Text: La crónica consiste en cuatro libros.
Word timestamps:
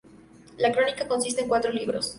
La 0.57 0.71
crónica 0.71 1.07
consiste 1.07 1.41
en 1.43 1.47
cuatro 1.47 1.71
libros. 1.71 2.09